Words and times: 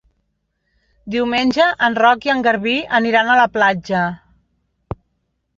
Diumenge 1.15 1.67
en 1.89 1.99
Roc 2.01 2.25
i 2.29 2.33
en 2.37 2.41
Garbí 2.47 2.75
aniran 3.01 3.29
a 3.35 3.39
la 3.41 3.47
platja. 3.59 4.03